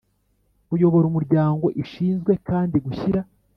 kuyobora 0.67 1.05
Umuryango 1.07 1.65
Ishinzwe 1.83 2.31
kandi 2.47 2.75
gushyira 2.85 3.21